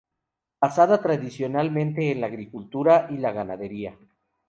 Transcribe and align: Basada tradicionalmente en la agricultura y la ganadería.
Basada 0.61 0.99
tradicionalmente 0.99 2.09
en 2.11 2.21
la 2.21 2.25
agricultura 2.25 3.05
y 3.11 3.17
la 3.19 3.33
ganadería. 3.33 3.95